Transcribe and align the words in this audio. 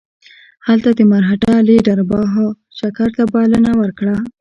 هغه 0.67 0.89
د 0.97 0.99
مرهټه 1.11 1.53
لیډر 1.69 1.97
بهاشکر 2.09 3.09
ته 3.15 3.23
بلنه 3.33 3.71
ورکړه. 3.81 4.15